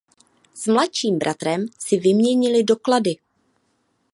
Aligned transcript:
S 0.53 0.67
mladším 0.67 1.17
bratrem 1.19 1.65
si 1.79 1.97
vyměnili 1.97 2.63
doklady. 2.63 3.15